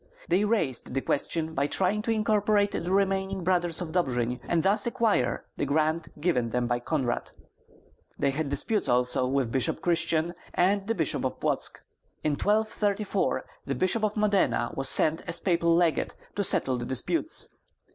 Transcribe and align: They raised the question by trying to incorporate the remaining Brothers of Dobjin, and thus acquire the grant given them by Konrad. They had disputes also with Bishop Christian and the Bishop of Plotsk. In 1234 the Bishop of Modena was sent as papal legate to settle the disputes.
They 0.29 0.45
raised 0.45 0.95
the 0.95 1.01
question 1.01 1.53
by 1.53 1.67
trying 1.67 2.01
to 2.01 2.11
incorporate 2.11 2.71
the 2.71 2.91
remaining 2.91 3.43
Brothers 3.43 3.81
of 3.81 3.91
Dobjin, 3.91 4.39
and 4.45 4.63
thus 4.63 4.87
acquire 4.87 5.45
the 5.57 5.65
grant 5.67 6.07
given 6.19 6.49
them 6.49 6.65
by 6.65 6.79
Konrad. 6.79 7.29
They 8.17 8.31
had 8.31 8.49
disputes 8.49 8.89
also 8.89 9.27
with 9.27 9.51
Bishop 9.51 9.79
Christian 9.79 10.33
and 10.55 10.87
the 10.87 10.95
Bishop 10.95 11.23
of 11.23 11.39
Plotsk. 11.39 11.83
In 12.23 12.31
1234 12.31 13.45
the 13.67 13.75
Bishop 13.75 14.03
of 14.03 14.17
Modena 14.17 14.71
was 14.75 14.89
sent 14.89 15.21
as 15.27 15.39
papal 15.39 15.75
legate 15.75 16.15
to 16.35 16.43
settle 16.43 16.77
the 16.79 16.85
disputes. 16.87 17.49